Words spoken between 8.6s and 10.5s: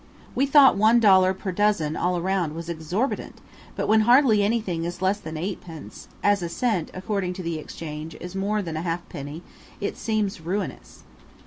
than a halfpenny) it seems